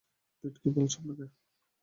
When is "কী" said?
0.61-0.69